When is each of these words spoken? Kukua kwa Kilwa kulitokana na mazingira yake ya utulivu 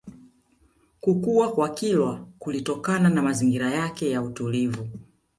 Kukua 1.01 1.51
kwa 1.51 1.69
Kilwa 1.69 2.27
kulitokana 2.39 3.09
na 3.09 3.21
mazingira 3.21 3.71
yake 3.71 4.09
ya 4.09 4.21
utulivu 4.21 4.87